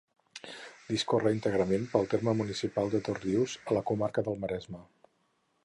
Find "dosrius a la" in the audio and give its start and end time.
3.09-3.85